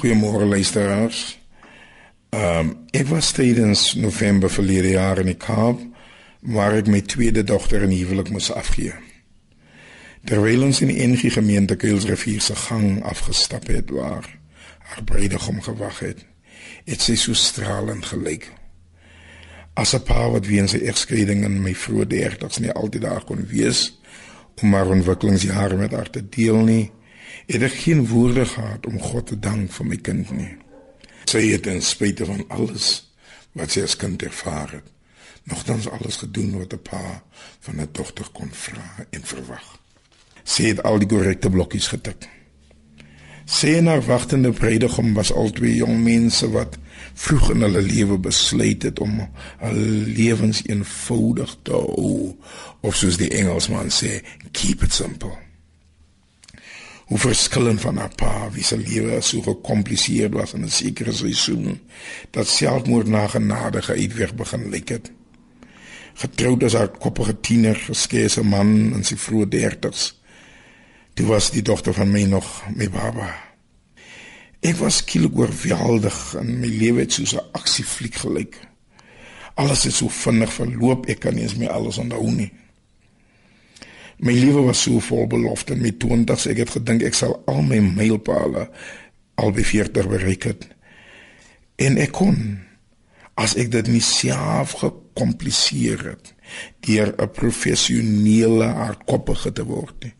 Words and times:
Goeiemôre 0.00 0.46
luisteraars. 0.48 1.38
Ehm 2.32 2.58
um, 2.58 2.68
ek 2.90 3.06
was 3.12 3.32
tydens 3.36 3.94
November 3.94 4.50
verlede 4.50 4.94
jaar 4.94 5.18
in 5.20 5.28
die 5.28 5.36
Kaap 5.36 5.80
waar 6.40 6.78
ek 6.78 6.86
my 6.88 7.02
tweede 7.04 7.42
dogter 7.44 7.82
in 7.84 7.92
huwelik 7.92 8.30
moes 8.32 8.48
afgee. 8.52 8.94
Terwyl 10.24 10.64
ons 10.64 10.80
in 10.80 10.88
die 10.88 11.04
NG 11.04 11.28
gemeente 11.34 11.76
Kuilsrivier 11.76 12.40
se 12.40 12.56
gang 12.56 13.02
afgestap 13.04 13.68
het 13.68 13.92
waar 13.92 14.24
haar 14.88 15.04
bruidegom 15.04 15.60
gewag 15.68 16.00
het, 16.00 16.24
het 16.88 17.04
sy 17.04 17.18
so 17.20 17.36
stralend 17.36 18.08
gelyk. 18.08 18.48
As 19.76 19.92
'n 19.94 20.00
pa 20.08 20.30
wat 20.30 20.48
weens 20.48 20.72
sy 20.72 20.80
egskeiding 20.80 21.44
in 21.44 21.60
my 21.60 21.74
vroeë 21.74 22.08
30's 22.08 22.58
nie 22.58 22.72
altyd 22.72 23.02
daar 23.02 23.24
kon 23.24 23.44
wees 23.52 24.00
om 24.62 24.72
haar 24.72 24.88
ontwikkelingsjare 24.96 25.76
met 25.76 25.92
haar 25.92 26.10
te 26.10 26.24
deel 26.28 26.64
nie, 26.64 26.90
het 27.46 27.62
ek 27.62 27.76
geen 27.84 28.06
woorde 28.06 28.44
gehad 28.46 28.86
om 28.86 29.00
God 29.00 29.26
te 29.26 29.38
dank 29.38 29.72
vir 29.72 29.86
my 29.86 29.96
kind 29.96 30.30
nie. 30.30 30.54
Sy 31.30 31.42
het 31.50 31.66
ten 31.66 31.82
spyte 31.82 32.26
van 32.26 32.44
alles 32.48 32.88
wat 33.58 33.74
sy 33.74 33.84
as 33.86 33.96
kind 33.98 34.22
ervaar 34.22 34.76
het, 34.78 34.86
nogtans 35.50 35.88
alles 35.90 36.20
gedoen 36.22 36.58
wat 36.58 36.74
'n 36.74 36.82
pa 36.82 37.22
van 37.60 37.80
'n 37.80 37.88
dogter 37.92 38.28
kon 38.32 38.50
vra 38.52 39.06
en 39.10 39.22
verwag. 39.24 39.78
Sy 40.44 40.62
het 40.62 40.82
al 40.82 40.98
die 40.98 41.08
korrekte 41.08 41.50
blokkies 41.50 41.88
getik. 41.88 42.28
Sy 43.44 43.74
en 43.74 43.86
haar 43.86 44.04
wagtende 44.06 44.52
bruidegom 44.52 45.14
was 45.14 45.32
albei 45.32 45.74
jong 45.74 46.02
mense 46.02 46.50
wat 46.50 46.78
vroeg 47.14 47.50
in 47.50 47.60
hulle 47.60 47.82
lewe 47.82 48.18
besluit 48.18 48.82
het 48.82 49.00
om 49.00 49.28
hul 49.58 49.82
lewens 50.06 50.62
eenvoudig 50.66 51.56
te 51.62 51.72
hou 51.72 52.36
of 52.80 52.96
soos 52.96 53.16
die 53.16 53.30
Engelsman 53.30 53.90
sê, 53.90 54.22
keep 54.52 54.82
it 54.82 54.92
simple 54.92 55.49
hoe 57.10 57.18
verskillend 57.18 57.80
van 57.82 57.96
haar 57.98 58.12
pa 58.14 58.50
wie 58.54 58.62
se 58.64 58.76
lewe 58.78 59.16
so 59.20 59.42
gekompliseerd 59.42 60.34
was 60.38 60.52
in 60.54 60.62
'n 60.62 60.70
sekere 60.70 61.12
seisoen 61.12 61.80
dat 62.30 62.46
selfmoord 62.48 63.06
na 63.06 63.26
genadige 63.26 63.92
uitweg 63.92 64.34
begin 64.34 64.68
lyk 64.70 64.88
het. 64.88 65.10
Getroud 66.14 66.62
as 66.62 66.72
haar 66.72 66.88
koppige 66.88 67.40
tiener, 67.40 67.74
geskeise 67.74 68.44
man 68.44 68.94
in 68.94 69.04
sy 69.04 69.16
vroeë 69.16 69.48
30's. 69.48 70.20
Dit 71.14 71.26
was 71.26 71.50
die 71.50 71.62
dogter 71.62 71.94
van 71.94 72.10
my 72.10 72.22
nog, 72.22 72.62
my 72.76 72.90
baba. 72.90 73.34
Ek 74.60 74.76
was 74.76 74.96
skielik 74.96 75.38
oorweldig 75.38 76.34
en 76.34 76.60
my 76.60 76.66
lewe 76.66 77.00
het 77.00 77.12
soos 77.12 77.34
'n 77.34 77.48
aksiefliek 77.52 78.14
gelyk. 78.14 78.56
Alles 79.54 79.82
het 79.82 79.94
so 79.94 80.08
vinnig 80.08 80.52
verloop, 80.52 81.06
ek 81.06 81.20
kan 81.20 81.34
nie 81.34 81.42
eens 81.42 81.56
meer 81.56 81.70
alles 81.70 81.98
onthou 81.98 82.30
nie. 82.30 82.52
My 84.20 84.34
lewe 84.36 84.66
was 84.66 84.82
so 84.82 85.00
vol 85.00 85.26
belofte 85.26 85.76
met 85.80 85.96
20s. 86.04 86.44
Ek 86.52 86.58
het 86.60 86.74
gedink 86.76 87.04
ek 87.08 87.16
sal 87.16 87.38
al 87.48 87.62
my 87.64 87.78
mylpale 87.80 88.66
al 89.40 89.54
by 89.56 89.64
40 89.64 90.10
bereik 90.12 90.44
het. 90.50 90.66
En 91.80 91.96
ek 91.96 92.12
kon 92.18 92.36
as 93.40 93.56
ek 93.56 93.70
dit 93.72 93.88
nie 93.88 94.02
self 94.04 94.76
gekompliseer 94.82 96.04
het 96.12 96.34
deur 96.84 97.14
'n 97.16 97.30
professionele 97.32 98.68
hardkoppige 98.76 99.52
te 99.52 99.64
word 99.64 100.04
nie. 100.04 100.14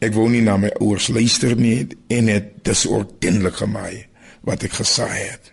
Ek 0.00 0.14
wou 0.14 0.28
nie 0.30 0.42
na 0.42 0.56
my 0.56 0.70
ouers 0.80 1.08
luister 1.08 1.56
nie 1.56 1.86
en 2.08 2.26
het 2.26 2.64
disordentlik 2.64 3.56
gemaai 3.56 4.06
wat 4.40 4.62
ek 4.62 4.72
gesaai 4.72 5.28
het. 5.28 5.52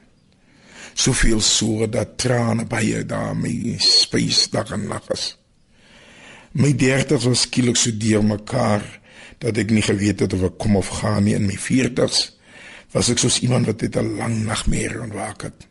Soveel 0.93 1.41
so 1.41 1.87
dat 1.87 2.17
trane 2.17 2.65
baie 2.65 3.05
daarmee 3.05 3.75
spesies 3.79 4.49
dag 4.49 4.71
en 4.71 4.87
nag 4.87 5.09
is. 5.09 5.44
My 6.55 6.71
30's 6.71 7.25
was 7.27 7.41
skielik 7.43 7.75
so 7.75 7.91
deurmekaar 7.91 8.83
dat 9.43 9.57
ek 9.59 9.73
nie 9.75 9.83
geweet 9.83 10.21
het 10.23 10.33
of 10.37 10.45
ek 10.47 10.59
kom 10.63 10.77
of 10.79 10.87
gaan 11.01 11.25
nie 11.27 11.35
in 11.35 11.49
my 11.49 11.57
40's 11.59 12.29
was 12.95 13.09
ek 13.11 13.19
soos 13.19 13.41
iemand 13.43 13.67
wat 13.67 13.81
net 13.83 13.97
'n 13.99 14.15
lang 14.15 14.37
nagmerrie 14.47 15.01
ontwaak 15.03 15.41
het. 15.49 15.67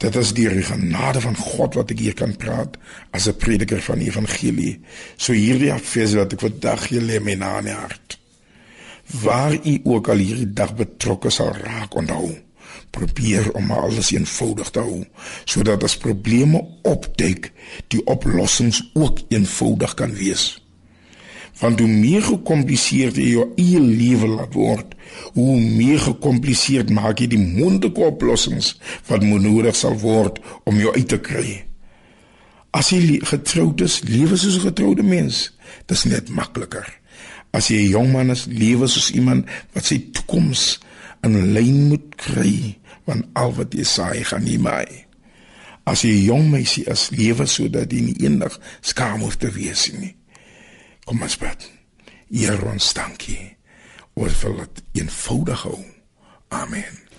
Dit 0.00 0.16
is 0.16 0.32
die 0.32 0.48
genade 0.48 1.20
van 1.20 1.36
God 1.36 1.74
wat 1.76 1.90
ek 1.90 1.98
hier 2.00 2.16
kan 2.16 2.32
praat 2.36 2.78
as 3.12 3.28
'n 3.28 3.36
prediker 3.36 3.82
van 3.82 3.98
die 3.98 4.08
evangelie. 4.08 4.80
So 5.16 5.32
hierdie 5.32 5.72
afes 5.72 6.14
wat 6.14 6.32
ek 6.32 6.40
vandag 6.40 6.88
hier 6.88 7.02
lê 7.02 7.20
my 7.20 7.34
na 7.34 7.58
in 7.58 7.64
die 7.64 7.76
hart. 7.76 8.18
Waar 9.22 9.52
u 9.52 9.80
ook 9.84 10.08
al 10.08 10.16
hierdie 10.16 10.52
dag 10.52 10.74
betrokke 10.74 11.30
sal 11.30 11.52
raak 11.52 11.94
onthou 11.94 12.49
probeer 12.90 13.50
om 13.58 13.70
alles 13.70 14.10
eenvoudig 14.14 14.70
te 14.70 14.82
hou 14.84 15.04
sodat 15.44 15.84
as 15.86 15.98
probleme 16.00 16.62
opduik 16.88 17.50
die 17.94 18.02
oplossings 18.10 18.82
ook 18.94 19.22
eenvoudig 19.28 19.94
kan 19.94 20.14
wees. 20.14 20.58
Want 21.60 21.80
hoe 21.82 21.88
meer 21.88 22.22
gekompliseerd 22.24 23.18
jy 23.20 23.32
jou 23.34 23.48
eie 23.60 23.80
lewe 23.80 24.30
laat 24.36 24.54
word 24.54 24.94
hoe 25.34 25.58
meer 25.60 25.98
gekompliseerd 26.00 26.92
maak 26.94 27.20
jy 27.20 27.30
die 27.34 27.42
moontlike 27.42 28.04
oplossings 28.06 28.76
wat 29.08 29.26
nodig 29.26 29.76
sal 29.76 29.98
word 29.98 30.38
om 30.64 30.78
jou 30.78 30.94
uit 30.94 31.08
te 31.08 31.18
kry. 31.18 31.64
As 32.70 32.92
jy 32.94 33.18
getroud 33.26 33.82
is 33.82 34.00
lewe 34.06 34.36
soos 34.36 34.56
'n 34.56 34.70
getroude 34.70 35.02
mens 35.02 35.50
dis 35.86 36.04
net 36.04 36.28
makliker 36.28 36.86
as 37.52 37.70
jy 37.70 37.82
'n 37.82 37.90
jong 37.90 38.12
man 38.12 38.30
is 38.30 38.46
lewe 38.46 38.86
soos 38.86 39.10
iemand 39.10 39.46
wat 39.74 39.84
sy 39.84 39.98
toekoms 40.14 40.78
in 41.26 41.52
lyn 41.54 41.88
moet 41.88 42.14
kry 42.16 42.78
want 43.08 43.26
al 43.34 43.54
wat 43.58 43.74
jy 43.74 43.84
saai 43.84 44.24
gaan 44.24 44.44
nie 44.44 44.58
my. 44.58 44.86
As 45.84 46.04
jy 46.04 46.14
'n 46.14 46.24
jong 46.24 46.50
meisie 46.50 46.86
is 46.86 47.10
lewe 47.10 47.46
sodat 47.46 47.92
jy 47.92 48.00
nie 48.00 48.18
eendag 48.22 48.60
skaam 48.80 49.20
hoef 49.20 49.36
te 49.36 49.50
wees 49.50 49.90
nie. 49.92 50.16
Kom 51.04 51.22
ons 51.22 51.36
bid. 51.36 51.70
Hier 52.30 52.62
ons 52.66 52.94
dankie 52.94 53.56
oor 54.14 54.30
vir 54.30 54.56
dit 54.56 54.82
eenvoudig 55.02 55.62
hou. 55.62 55.84
Amen 56.48 57.09